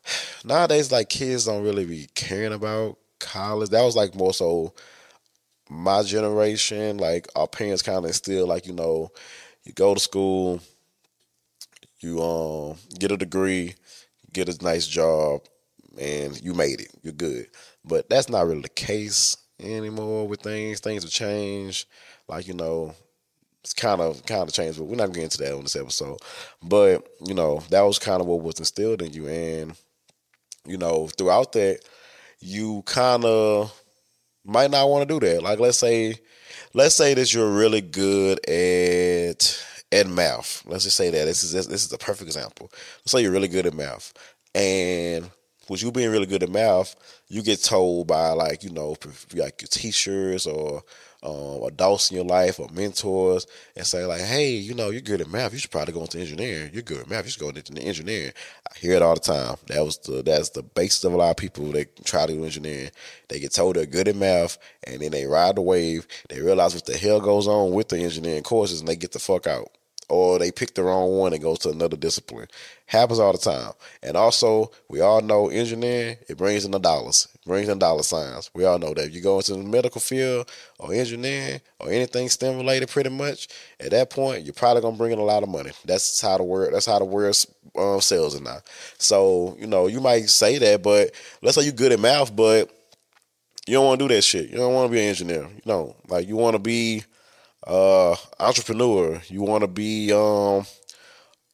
[0.44, 3.70] nowadays like kids don't really be caring about college.
[3.70, 4.74] That was like more so
[5.68, 6.98] my generation.
[6.98, 9.10] Like our parents kinda instill like, you know,
[9.64, 10.60] you go to school,
[12.00, 13.74] You um get a degree,
[14.32, 15.42] get a nice job,
[15.98, 16.90] and you made it.
[17.02, 17.48] You're good.
[17.84, 20.80] But that's not really the case anymore with things.
[20.80, 21.86] Things have changed.
[22.28, 22.94] Like, you know,
[23.62, 26.18] it's kind of kind of changed, but we're not getting into that on this episode.
[26.62, 29.28] But, you know, that was kind of what was instilled in you.
[29.28, 29.74] And,
[30.66, 31.80] you know, throughout that,
[32.40, 33.72] you kind of
[34.44, 35.42] might not want to do that.
[35.42, 36.16] Like let's say
[36.74, 40.62] let's say that you're really good at at math.
[40.66, 42.70] Let's just say that this is this is a perfect example.
[43.00, 44.12] Let's say you're really good at math,
[44.54, 45.30] and
[45.70, 46.96] with you being really good at math,
[47.28, 48.96] you get told by like you know
[49.34, 50.82] like your teachers or
[51.22, 55.20] um, adults in your life or mentors and say like, hey, you know, you're good
[55.20, 55.52] at math.
[55.52, 56.70] You should probably go into engineering.
[56.72, 57.24] You're good at math.
[57.24, 58.32] You should go into engineering.
[58.68, 59.56] I hear it all the time.
[59.68, 62.44] That was the that's the basis of a lot of people that try to do
[62.44, 62.90] engineering.
[63.28, 66.08] They get told they're good at math, and then they ride the wave.
[66.28, 69.20] They realize what the hell goes on with the engineering courses, and they get the
[69.20, 69.70] fuck out
[70.10, 72.48] or they pick the wrong one and goes to another discipline.
[72.86, 73.72] Happens all the time.
[74.02, 77.28] And also, we all know engineering, it brings in the dollars.
[77.32, 78.50] It brings in dollar signs.
[78.52, 79.06] We all know that.
[79.06, 83.46] If you go into the medical field or engineering or anything STEM related pretty much,
[83.78, 85.70] at that point, you're probably gonna bring in a lot of money.
[85.84, 87.36] That's how the word that's how the word
[87.78, 88.58] um, sells it now.
[88.98, 92.68] So, you know, you might say that, but let's say you're good at math, but
[93.68, 94.50] you don't want to do that shit.
[94.50, 95.42] You don't want to be an engineer.
[95.42, 97.04] You know, like you want to be
[97.66, 100.64] uh, entrepreneur, you want to be um,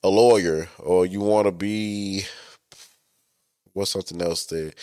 [0.02, 2.24] a lawyer, or you want to be
[3.72, 4.74] what's something else that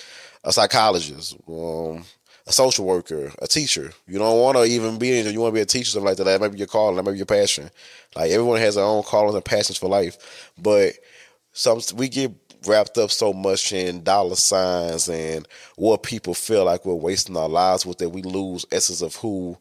[0.44, 2.04] a psychologist, um,
[2.46, 3.92] a social worker, a teacher.
[4.08, 6.26] You don't want to even be you want to be a teacher, something like that.
[6.26, 7.70] That might be your calling, that might be your passion.
[8.16, 10.94] Like everyone has their own callings and passions for life, but
[11.54, 12.32] some we get
[12.66, 17.50] wrapped up so much in dollar signs and what people feel like we're wasting our
[17.50, 19.58] lives with that we lose essence of who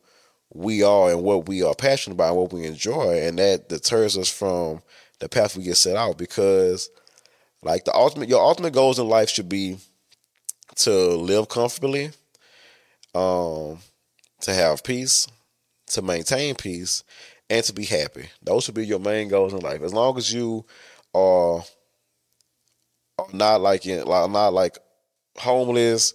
[0.55, 4.19] we are and what we are passionate about and what we enjoy and that deters
[4.19, 4.83] us from
[5.19, 6.91] the path we get set out because
[7.63, 9.79] like the ultimate your ultimate goals in life should be
[10.75, 12.11] to live comfortably
[13.15, 13.79] um
[14.41, 15.27] to have peace
[15.87, 17.05] to maintain peace
[17.53, 18.29] and to be happy.
[18.43, 19.83] Those should be your main goals in life.
[19.83, 20.65] As long as you
[21.15, 21.63] are,
[23.33, 24.79] not like in, like not like
[25.37, 26.15] homeless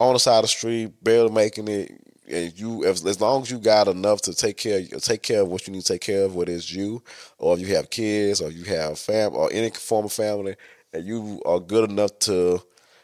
[0.00, 1.92] on the side of the street barely making it
[2.32, 5.48] and you as, as long as you got enough to take care take care of
[5.48, 7.02] what you need to take care of, whether it's you
[7.38, 10.56] or if you have kids or you have fam or any form of family,
[10.92, 12.62] and you are good enough to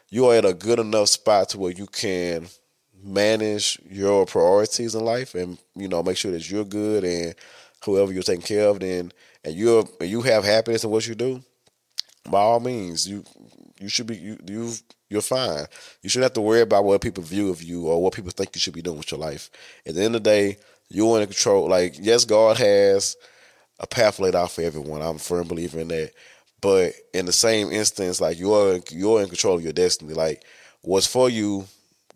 [0.09, 2.47] you are at a good enough spot to where you can
[3.03, 7.35] manage your priorities in life and you know make sure that you're good and
[7.85, 9.11] whoever you're taking care of then
[9.43, 11.41] and you're you have happiness in what you do
[12.29, 13.23] by all means you
[13.79, 14.73] you should be you you
[15.09, 15.65] you're fine.
[16.01, 18.55] You shouldn't have to worry about what people view of you or what people think
[18.55, 19.49] you should be doing with your life.
[19.85, 20.57] At the end of the day,
[20.89, 21.67] you're in control.
[21.67, 23.17] Like, yes, God has
[23.79, 25.01] a path laid out for everyone.
[25.01, 26.11] I'm a firm believer in that.
[26.61, 30.13] But in the same instance, like you're you're in control of your destiny.
[30.13, 30.43] Like
[30.81, 31.65] what's for you,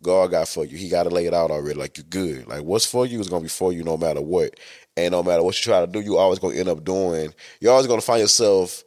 [0.02, 0.78] God got for you.
[0.78, 1.80] He got to lay it out already.
[1.80, 2.48] Like you're good.
[2.48, 4.60] Like what's for you is gonna be for you no matter what.
[4.98, 7.34] And no matter what you try to do, you always gonna end up doing.
[7.62, 8.84] You're always gonna find yourself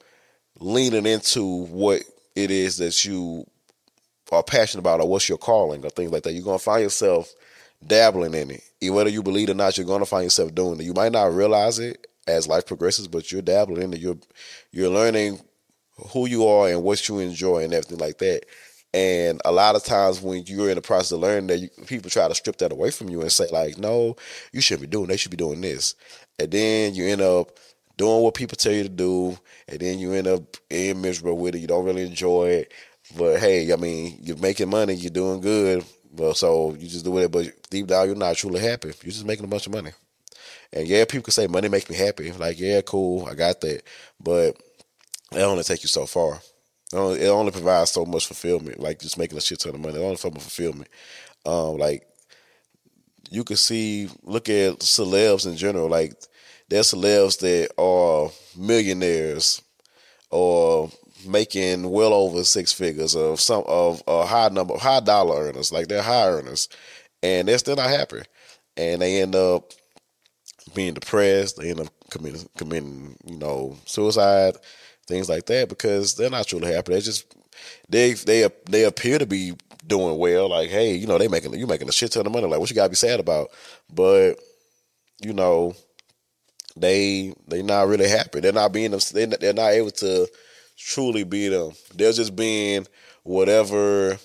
[0.60, 2.02] leaning into what
[2.34, 3.46] it is that you
[4.32, 6.32] are passionate about or what's your calling or things like that.
[6.32, 7.32] You're gonna find yourself
[7.86, 8.62] dabbling in it.
[8.82, 10.84] Whether you believe it or not, you're gonna find yourself doing it.
[10.84, 14.00] You might not realize it as life progresses, but you're dabbling in it.
[14.00, 14.18] You're
[14.72, 15.40] you're learning
[16.12, 18.44] who you are and what you enjoy and everything like that.
[18.92, 22.10] And a lot of times when you're in the process of learning that, you, people
[22.10, 24.16] try to strip that away from you and say like, no,
[24.52, 25.08] you shouldn't be doing.
[25.08, 25.94] They should be doing this.
[26.38, 27.58] And then you end up
[27.96, 31.54] doing what people tell you to do, and then you end up being miserable with
[31.54, 31.60] it.
[31.60, 32.72] You don't really enjoy it.
[33.16, 35.84] But hey, I mean, you're making money, you're doing good.
[36.12, 38.88] Well, so you just do it, but deep down, you're not truly happy.
[39.02, 39.90] You're just making a bunch of money.
[40.72, 42.30] And yeah, people can say money makes me happy.
[42.32, 43.82] Like, yeah, cool, I got that.
[44.18, 44.56] But
[45.32, 46.40] it only take you so far.
[46.92, 48.80] It only, it only provides so much fulfillment.
[48.80, 49.96] Like just making a shit ton of money.
[49.96, 50.88] It only for fulfillment.
[51.44, 52.06] Um, like
[53.30, 55.88] you can see, look at celebs in general.
[55.88, 56.14] Like
[56.68, 59.62] there's celebs that are millionaires
[60.30, 60.90] or
[61.24, 65.72] making well over six figures of some of a high number of high dollar earners
[65.72, 66.68] like they're high earners
[67.22, 68.22] and they're still not happy.
[68.76, 69.72] And they end up
[70.74, 74.54] being depressed they end up committing committing you know suicide
[75.06, 76.92] things like that because they're not truly happy.
[76.92, 77.34] They just
[77.88, 79.54] they they they appear to be
[79.86, 82.46] doing well like hey you know they making you making a shit ton of money
[82.46, 83.50] like what you gotta be sad about?
[83.92, 84.34] But
[85.20, 85.74] you know
[86.76, 88.40] they they're not really happy.
[88.40, 90.28] They're not being they're not able to
[90.76, 91.72] truly be them.
[91.94, 92.86] They're just being
[93.22, 94.18] whatever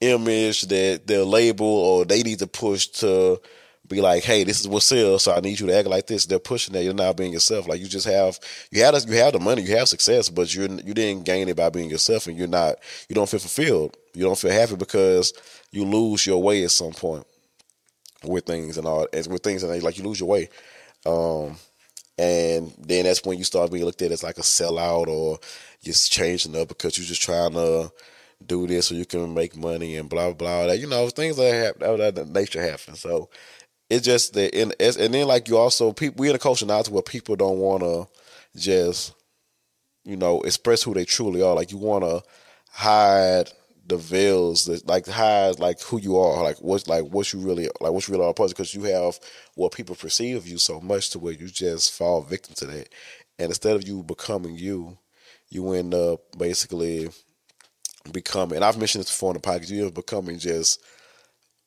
[0.00, 3.40] image that their label or they need to push to
[3.86, 6.24] be like, hey, this is what sells, so I need you to act like this.
[6.24, 6.84] They're pushing that.
[6.84, 7.66] You're not being yourself.
[7.66, 8.38] Like you just have
[8.70, 11.56] you have you have the money, you have success, but you're you didn't gain it
[11.56, 12.76] by being yourself, and you're not
[13.08, 13.96] you don't feel fulfilled.
[14.14, 15.32] You don't feel happy because
[15.72, 17.26] you lose your way at some point
[18.24, 20.48] with things and all as with things and like you lose your way.
[21.04, 21.56] Um,
[22.20, 25.38] and then that's when you start being looked at as like a sellout or
[25.82, 27.90] just changing up because you're just trying to
[28.44, 30.72] do this so you can make money and blah blah blah.
[30.74, 32.94] You know things that happen that, that nature happen.
[32.94, 33.30] So
[33.88, 36.82] it's just that and and then like you also people we in a culture now
[36.82, 38.06] to where people don't want to
[38.54, 39.14] just
[40.04, 41.54] you know express who they truly are.
[41.54, 42.22] Like you want to
[42.70, 43.50] hide
[43.90, 47.68] the veils that like hide like who you are, like what's like what you really
[47.80, 49.18] like what you really are because you have
[49.56, 52.88] what people perceive of you so much to where you just fall victim to that.
[53.38, 54.96] And instead of you becoming you,
[55.48, 57.10] you end up basically
[58.12, 60.80] becoming and I've mentioned this before in the podcast, you end up becoming just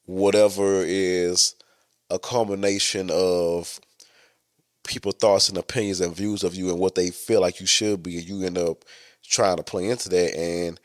[0.05, 1.55] whatever is
[2.09, 3.79] a culmination of
[4.86, 8.01] people thoughts and opinions and views of you and what they feel like you should
[8.01, 8.86] be and you end up
[9.25, 10.79] trying to play into that and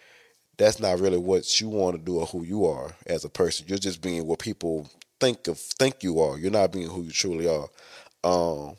[0.58, 3.66] that's not really what you want to do or who you are as a person.
[3.68, 4.90] You're just being what people
[5.20, 6.38] think of think you are.
[6.38, 7.68] You're not being who you truly are.
[8.24, 8.76] Um,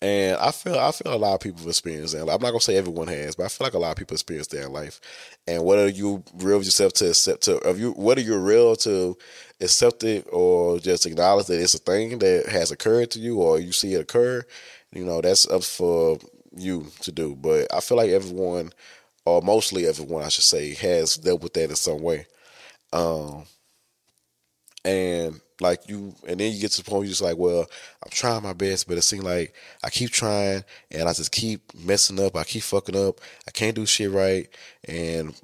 [0.00, 2.20] and I feel I feel a lot of people have experienced that.
[2.20, 4.46] I'm not gonna say everyone has, but I feel like a lot of people experience
[4.48, 5.00] that in life.
[5.48, 9.16] And whether you real yourself to accept to of you whether you're real to
[9.60, 13.58] accept it or just acknowledge that it's a thing that has occurred to you or
[13.58, 14.44] you see it occur,
[14.92, 16.18] you know, that's up for
[16.56, 17.34] you to do.
[17.34, 18.72] But I feel like everyone
[19.28, 22.26] or mostly everyone, I should say, has dealt with that in some way.
[22.92, 23.44] Um,
[24.84, 27.66] and like you, and then you get to the point you're just like, well,
[28.02, 31.74] I'm trying my best, but it seems like I keep trying and I just keep
[31.74, 32.36] messing up.
[32.36, 33.20] I keep fucking up.
[33.46, 34.48] I can't do shit right,
[34.84, 35.34] and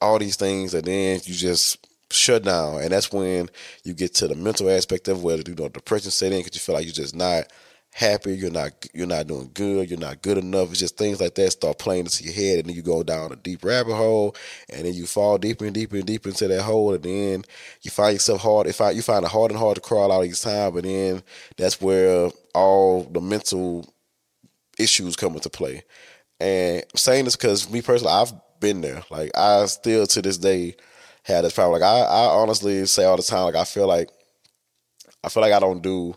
[0.00, 3.48] all these things, and then you just shut down, and that's when
[3.84, 6.60] you get to the mental aspect of whether you know depression set in because you
[6.60, 7.44] feel like you're just not
[7.98, 10.70] happy, you're not you're not doing good, you're not good enough.
[10.70, 13.32] It's just things like that start playing into your head, and then you go down
[13.32, 14.36] a deep rabbit hole,
[14.70, 17.44] and then you fall deeper and deeper and deeper into that hole, and then
[17.82, 18.68] you find yourself hard.
[18.68, 21.22] If you find it hard and hard to crawl out each time, but then
[21.56, 23.92] that's where all the mental
[24.78, 25.82] issues come into play.
[26.40, 29.02] And I'm saying this because me personally, I've been there.
[29.10, 30.76] Like I still to this day
[31.24, 31.80] have this problem.
[31.80, 34.10] Like I, I honestly say all the time, like I feel like
[35.24, 36.14] I feel like I don't do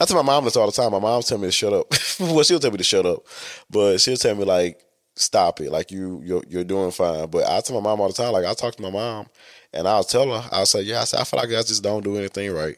[0.00, 0.92] I tell my mom this all the time.
[0.92, 1.86] My mom tell me to shut up.
[2.20, 3.26] well, she'll tell me to shut up,
[3.70, 4.80] but she'll tell me like,
[5.14, 5.70] stop it.
[5.70, 7.28] Like you, you're, you're doing fine.
[7.28, 8.32] But I tell my mom all the time.
[8.32, 9.26] Like I talk to my mom,
[9.72, 10.48] and I'll tell her.
[10.50, 11.02] I'll say, yeah.
[11.02, 12.76] I say I feel like I just don't do anything right.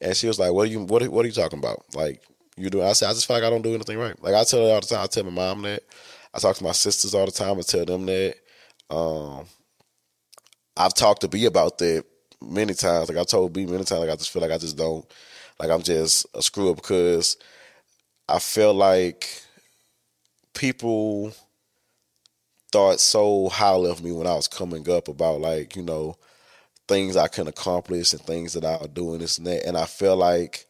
[0.00, 1.84] And she was like, what are you, what, what are you talking about?
[1.94, 2.22] Like
[2.56, 2.82] you do?
[2.82, 4.20] I said, I just feel like I don't do anything right.
[4.22, 5.02] Like I tell her all the time.
[5.02, 5.82] I tell my mom that.
[6.34, 7.58] I talk to my sisters all the time.
[7.58, 8.34] I tell them that.
[8.90, 9.46] Um,
[10.76, 12.04] I've talked to B about that
[12.42, 13.08] many times.
[13.08, 14.00] Like I told B many times.
[14.00, 15.04] Like I just feel like I just don't
[15.58, 17.36] like I'm just a screw up because
[18.28, 19.42] I feel like
[20.54, 21.32] people
[22.70, 26.16] thought so highly of me when I was coming up about like, you know,
[26.86, 29.66] things I can accomplish and things that I'll do and this and that.
[29.66, 30.66] And I feel like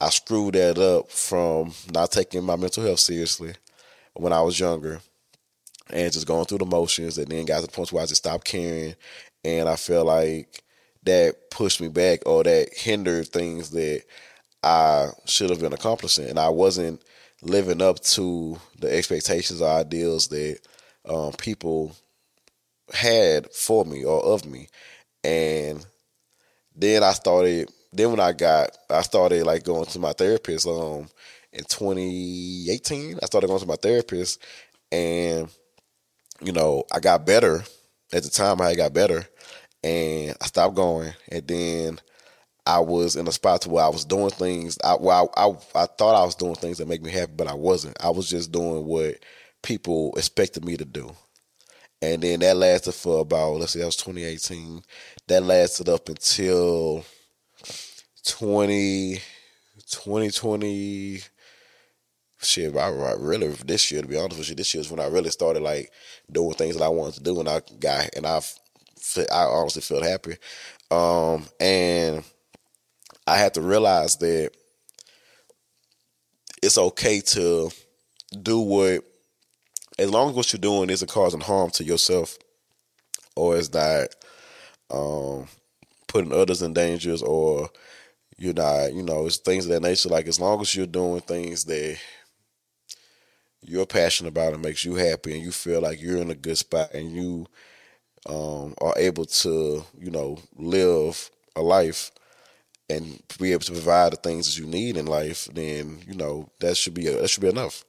[0.00, 3.54] I screwed that up from not taking my mental health seriously
[4.14, 5.00] when I was younger
[5.90, 8.22] and just going through the motions and then got to the point where I just
[8.22, 8.94] stopped caring.
[9.44, 10.62] And I feel like
[11.04, 14.02] that pushed me back or that hindered things that
[14.62, 16.28] I should have been accomplishing.
[16.28, 17.02] And I wasn't
[17.42, 20.58] living up to the expectations or ideals that
[21.08, 21.96] um, people
[22.92, 24.68] had for me or of me.
[25.24, 25.84] And
[26.74, 31.08] then I started, then when I got, I started like going to my therapist um,
[31.52, 33.18] in 2018.
[33.22, 34.42] I started going to my therapist
[34.92, 35.48] and,
[36.42, 37.64] you know, I got better.
[38.12, 39.24] At the time, I got better
[39.82, 41.12] and I stopped going.
[41.30, 42.00] And then
[42.66, 44.78] I was in a spot to where I was doing things.
[44.84, 47.48] I, well, I, I, I thought I was doing things that make me happy, but
[47.48, 47.96] I wasn't.
[48.02, 49.16] I was just doing what
[49.62, 51.14] people expected me to do.
[52.02, 54.82] And then that lasted for about let's see, that was 2018.
[55.28, 57.04] That lasted up until
[58.26, 59.20] 20,
[59.90, 61.20] 2020.
[62.42, 65.00] Shit, I, I really this year to be honest with you, this year is when
[65.00, 65.90] I really started like
[66.32, 68.40] doing things that I wanted to do, and I got and I
[69.32, 70.36] I honestly felt happy.
[70.90, 72.24] Um, and
[73.26, 74.50] I had to realize that
[76.62, 77.70] it's okay to
[78.42, 79.04] do what,
[79.98, 82.36] as long as what you're doing isn't causing harm to yourself,
[83.36, 84.08] or is not
[84.90, 85.46] um,
[86.08, 87.70] putting others in dangers, or
[88.36, 90.08] you're not, you know, it's things of that nature.
[90.08, 91.98] Like as long as you're doing things that
[93.62, 96.58] you're passionate about and makes you happy, and you feel like you're in a good
[96.58, 97.46] spot, and you
[98.28, 102.10] um, are able to, you know, live a life
[102.88, 106.48] and be able to provide the things that you need in life, then you know
[106.60, 107.84] that should be that should be enough.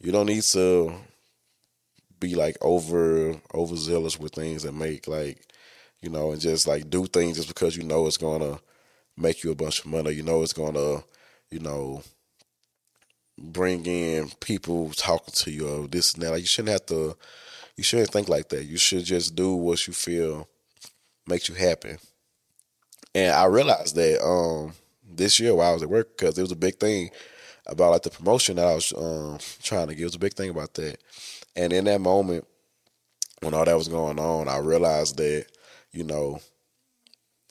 [0.00, 0.94] You don't need to
[2.20, 5.46] be like over overzealous with things that make like
[6.02, 8.58] you know and just like do things just because you know it's gonna
[9.16, 10.12] make you a bunch of money.
[10.12, 11.02] You know it's gonna
[11.50, 12.02] you know
[13.38, 16.30] bring in people talking to you or this and that.
[16.30, 17.16] Like you shouldn't have to.
[17.78, 18.64] You shouldn't think like that.
[18.64, 20.48] You should just do what you feel
[21.28, 21.94] makes you happy.
[23.14, 24.72] And I realized that um,
[25.08, 27.10] this year while I was at work because it was a big thing
[27.68, 30.02] about like the promotion that I was um, trying to get.
[30.02, 30.98] It was a big thing about that.
[31.54, 32.48] And in that moment,
[33.42, 35.46] when all that was going on, I realized that
[35.92, 36.40] you know,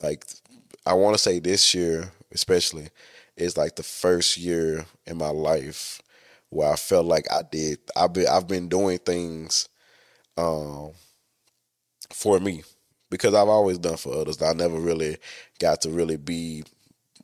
[0.02, 0.26] like
[0.84, 2.90] I want to say this year especially
[3.34, 6.02] is like the first year in my life
[6.50, 7.78] where I felt like I did.
[7.96, 9.70] I've been I've been doing things
[10.38, 10.92] um,
[12.12, 12.62] for me
[13.10, 14.40] because I've always done for others.
[14.40, 15.16] I never really
[15.58, 16.64] got to really be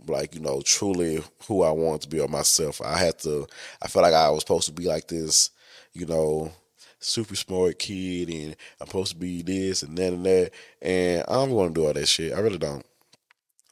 [0.06, 2.80] like you know truly who I want to be or myself.
[2.84, 3.46] I had to.
[3.80, 5.50] I felt like I was supposed to be like this,
[5.92, 6.52] you know,
[6.98, 10.50] super smart kid, and I'm supposed to be this and that and that.
[10.82, 12.34] And I don't want to do all that shit.
[12.34, 12.84] I really don't.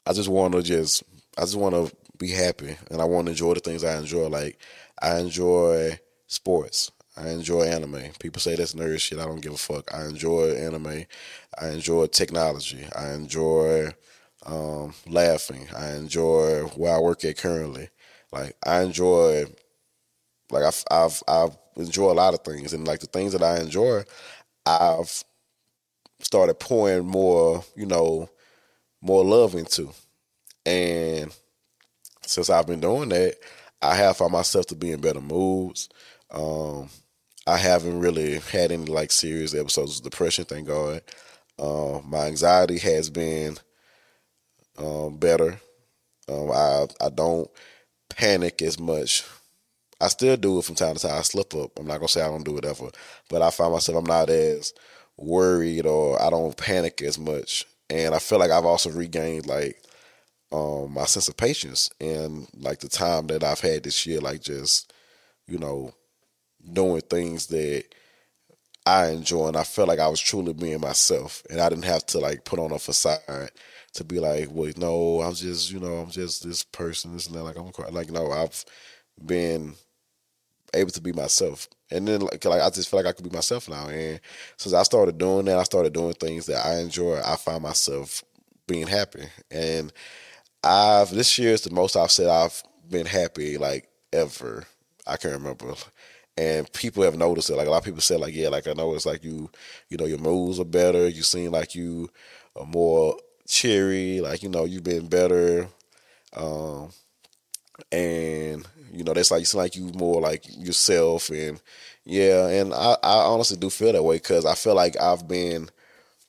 [0.06, 1.02] I just want to just.
[1.36, 4.28] I just want to be happy, and I want to enjoy the things I enjoy.
[4.28, 4.58] Like
[5.00, 6.92] I enjoy sports.
[7.16, 8.12] I enjoy anime.
[8.18, 9.18] People say that's nerd shit.
[9.18, 9.92] I don't give a fuck.
[9.94, 11.04] I enjoy anime.
[11.60, 12.86] I enjoy technology.
[12.96, 13.92] I enjoy
[14.46, 15.68] um, laughing.
[15.76, 17.90] I enjoy where I work at currently.
[18.32, 19.44] Like I enjoy,
[20.50, 23.60] like I've I've I've enjoy a lot of things, and like the things that I
[23.60, 24.04] enjoy,
[24.66, 25.24] I've
[26.20, 28.28] started pouring more, you know,
[29.02, 29.90] more love into,
[30.66, 31.34] and
[32.22, 33.36] since I've been doing that,
[33.82, 35.88] I have found myself to be in better moods.
[36.30, 36.88] Um,
[37.46, 41.02] I haven't really had any like serious episodes of depression, thank God.
[41.58, 43.58] Uh, my anxiety has been
[44.78, 45.60] um, better.
[46.28, 47.50] Um, I I don't
[48.10, 49.24] panic as much.
[50.00, 51.18] I still do it from time to time.
[51.18, 51.78] I slip up.
[51.78, 52.90] I'm not gonna say I don't do it ever,
[53.28, 54.72] but I find myself I'm not as
[55.16, 57.66] worried or I don't panic as much.
[57.90, 59.82] And I feel like I've also regained like
[60.52, 64.42] um, my sense of patience and like the time that I've had this year, like
[64.42, 64.92] just
[65.48, 65.92] you know
[66.70, 67.84] doing things that
[68.84, 72.04] I enjoy, and I felt like I was truly being myself, and I didn't have
[72.06, 73.50] to like put on a facade
[73.94, 77.36] to be like, wait, no, I'm just, you know, I'm just this person, this and
[77.36, 77.44] that.
[77.44, 78.64] Like I'm like, no, I've
[79.24, 79.74] been
[80.74, 83.36] able to be myself, and then like, like I just feel like I could be
[83.36, 83.88] myself now.
[83.88, 84.20] And
[84.56, 87.20] since I started doing that, I started doing things that I enjoy.
[87.24, 88.24] I find myself
[88.66, 89.92] being happy, and
[90.64, 94.64] I've this year is the most I've said I've been happy like ever.
[95.06, 95.74] I can't remember
[96.36, 97.56] and people have noticed it.
[97.56, 99.50] Like a lot of people said, like, yeah, like I know it's like you,
[99.88, 101.08] you know, your moves are better.
[101.08, 102.10] You seem like you
[102.56, 103.16] are more
[103.46, 104.20] cheery.
[104.20, 105.68] Like you know, you've been better,
[106.36, 106.90] um,
[107.90, 111.30] and you know, that's like you seem like you more like yourself.
[111.30, 111.60] And
[112.04, 115.68] yeah, and I, I honestly do feel that way because I feel like I've been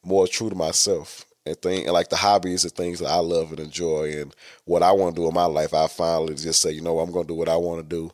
[0.04, 3.52] more true to myself and think and like the hobbies and things that I love
[3.52, 4.36] and enjoy and
[4.66, 5.74] what I want to do in my life.
[5.74, 8.12] I finally just say, you know, I'm going to do what I want to do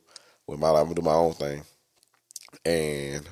[0.47, 0.81] with my life.
[0.81, 1.63] I'm gonna do my own thing
[2.65, 3.27] and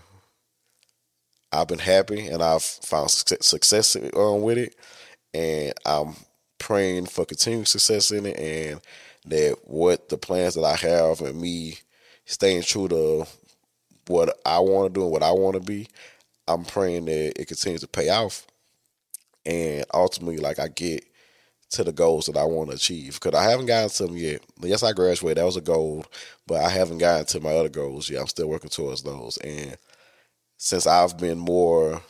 [1.52, 4.76] I've been happy and I've found success um, with it,
[5.34, 6.16] and I'm
[6.60, 8.82] praying for continued success in it, and
[9.26, 11.80] that what the plans that I have and me
[12.26, 13.26] staying true to
[14.08, 15.88] what I want to do and what I want to be,
[16.48, 18.46] I'm praying that it continues to pay off,
[19.46, 21.06] and ultimately, like I get
[21.72, 24.42] to the goals that I want to achieve because I haven't gotten to them yet.
[24.62, 25.38] Yes, I graduated.
[25.38, 26.06] That was a goal,
[26.48, 28.22] but I haven't gotten to my other goals yet.
[28.22, 29.38] I'm still working towards those.
[29.38, 29.78] And
[30.58, 32.02] since I've been more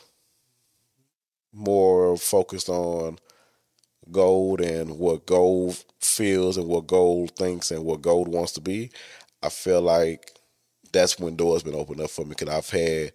[1.52, 3.18] more focused on
[4.10, 8.90] gold and what gold feels and what gold thinks and what gold wants to be,
[9.42, 10.32] I feel like
[10.92, 13.12] that's when doors been opened up for me because I've had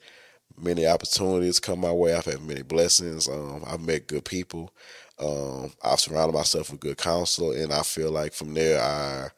[0.58, 2.14] many opportunities come my way.
[2.16, 3.30] I've had many blessings.
[3.30, 4.72] Um, I've met good people.
[5.20, 9.30] Um, I've surrounded myself with good counsel, and I feel like from there, I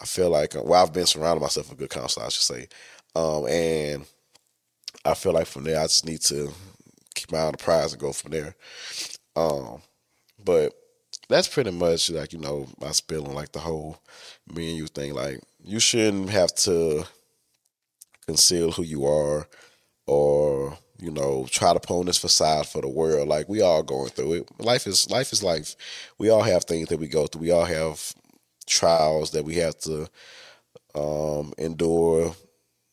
[0.00, 2.68] I feel like well, I've been surrounding myself with good counsel, I should say,
[3.16, 4.06] um, and
[5.04, 6.50] I feel like from there, I just need to
[7.14, 8.54] keep my eye on the prize and go from there.
[9.36, 9.82] Um,
[10.44, 10.74] but
[11.28, 13.98] that's pretty much like you know my spill on like the whole
[14.54, 15.14] me and you thing.
[15.14, 17.04] Like you shouldn't have to
[18.26, 19.48] conceal who you are
[20.06, 23.28] or you know, try to on this facade for the world.
[23.28, 24.60] Like we all going through it.
[24.60, 25.76] Life is life is life.
[26.18, 27.42] We all have things that we go through.
[27.42, 28.14] We all have
[28.66, 30.08] trials that we have to
[30.94, 32.34] um, endure,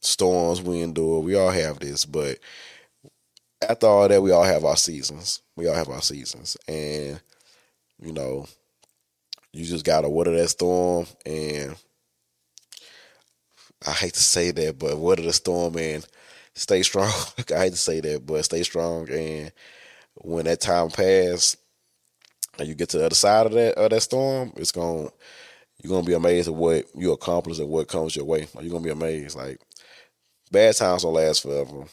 [0.02, 1.22] storms we endure.
[1.22, 2.39] We all have this, but
[3.68, 5.41] after all that, we all have our seasons.
[5.56, 7.22] We all have our seasons, and
[8.02, 8.47] you know,
[9.54, 11.76] you just gotta weather that storm and
[13.86, 16.06] I hate to say that, but weather the storm and
[16.56, 17.12] stay strong.
[17.56, 19.52] I hate to say that, but stay strong and
[20.16, 21.58] when that time passes
[22.60, 25.10] and you get to the other side of that of that storm, it's going
[25.82, 28.47] you're gonna be amazed at what you accomplish and what comes your way.
[28.60, 29.36] You're gonna be amazed.
[29.38, 29.60] Like
[30.52, 31.86] bad times don't last forever.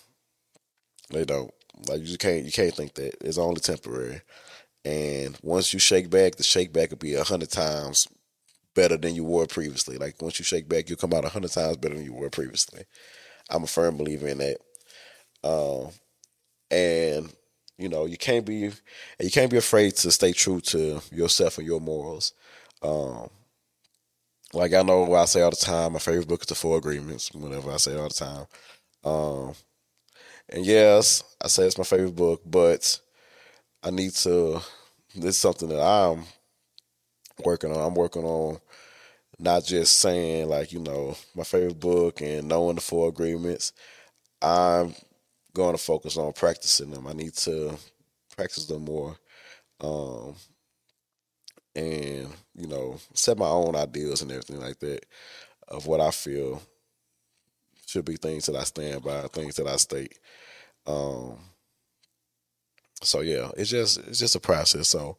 [1.11, 1.53] They don't.
[1.89, 4.21] Like you just can't you can't think that it's only temporary.
[4.85, 8.09] And once you shake back, the shake back will be a hundred times
[8.75, 9.97] better than you were previously.
[9.99, 12.31] Like once you shake back, you'll come out a hundred times better than you were
[12.31, 12.85] previously.
[13.51, 14.59] I'm a firm believer in that.
[15.45, 15.91] Um,
[16.71, 17.33] and
[17.79, 18.71] you know, you can't be
[19.21, 22.33] you can't be afraid to stay true to yourself and your morals.
[22.83, 23.31] Um,
[24.53, 26.79] like I know what I say all the time, my favorite book is the Four
[26.79, 27.33] Agreements.
[27.33, 28.47] Whenever I say all the time,
[29.05, 29.55] um,
[30.49, 33.01] and yes, I say it's my favorite book, but
[33.83, 34.61] I need to.
[35.15, 36.25] This is something that I'm
[37.45, 37.87] working on.
[37.87, 38.59] I'm working on
[39.39, 43.73] not just saying like you know my favorite book and knowing the four agreements.
[44.43, 44.95] I'm
[45.55, 47.07] going to focus on practicing them.
[47.07, 47.77] I need to
[48.37, 49.17] practice them more,
[49.81, 50.35] um,
[51.75, 55.05] and you know set my own ideals and everything like that
[55.69, 56.63] of what I feel
[57.87, 60.19] should be things that I stand by, things that I state.
[60.87, 61.39] Um,
[63.03, 64.89] so yeah, it's just it's just a process.
[64.89, 65.17] So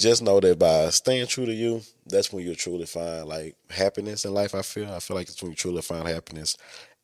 [0.00, 4.24] just know that by staying true to you, that's when you'll truly find like happiness
[4.24, 4.54] in life.
[4.54, 4.90] I feel.
[4.90, 6.56] I feel like it's when you truly find happiness,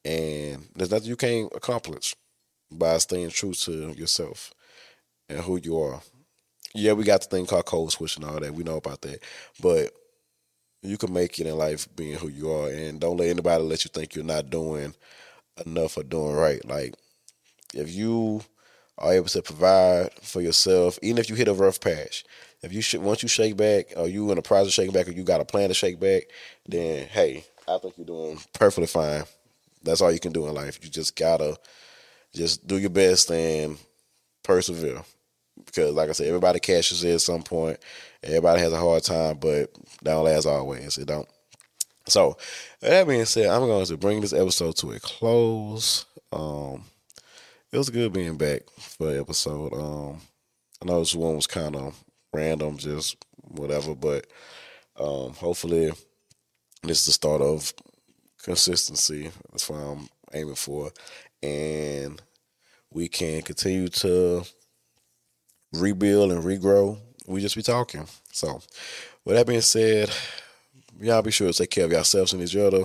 [0.05, 2.15] and there's nothing you can't accomplish
[2.71, 4.53] by staying true to yourself
[5.29, 6.01] and who you are.
[6.75, 8.55] Yeah, we got the thing called code switch and all that.
[8.55, 9.21] We know about that,
[9.61, 9.93] but
[10.83, 13.85] you can make it in life being who you are, and don't let anybody let
[13.85, 14.95] you think you're not doing
[15.65, 16.65] enough or doing right.
[16.65, 16.95] Like
[17.75, 18.43] if you
[18.99, 22.25] are able to provide for yourself, even if you hit a rough patch,
[22.63, 25.09] if you should once you shake back, or you in a process of shaking back,
[25.09, 26.25] or you got a plan to shake back,
[26.67, 29.25] then hey, I think you're doing perfectly fine.
[29.83, 30.79] That's all you can do in life.
[30.83, 31.57] You just gotta
[32.35, 33.79] just do your best and
[34.43, 35.03] persevere.
[35.65, 37.79] Because like I said, everybody cashes in at some point.
[38.23, 39.71] Everybody has a hard time, but
[40.03, 40.99] don't last always.
[40.99, 41.29] It don't.
[42.09, 42.37] So
[42.81, 46.05] that being said, I'm going to bring this episode to a close.
[46.33, 46.85] Um,
[47.73, 49.73] it was good being back for the episode.
[49.73, 50.21] Um,
[50.81, 54.27] I know this one was kind of random, just whatever, but
[54.99, 55.93] um, hopefully
[56.83, 57.73] this is the start of
[58.43, 59.31] consistency.
[59.51, 60.91] That's what I'm aiming for,
[61.43, 62.21] and
[62.93, 64.45] we can continue to
[65.73, 66.99] rebuild and regrow.
[67.27, 68.07] We just be talking.
[68.33, 68.61] So,
[69.25, 70.11] with that being said,
[71.01, 72.85] y'all be sure to take care of yourselves and each other.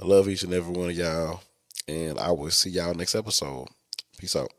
[0.00, 1.42] I love each and every one of y'all,
[1.88, 3.66] and I will see y'all next episode.
[4.18, 4.52] Peace out.